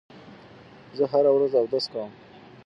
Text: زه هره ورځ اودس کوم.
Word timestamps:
زه 0.97 1.03
هره 1.11 1.31
ورځ 1.33 1.51
اودس 1.55 1.85
کوم. 1.93 2.11